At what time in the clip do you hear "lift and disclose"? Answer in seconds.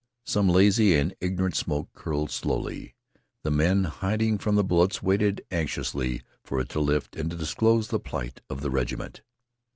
6.79-7.89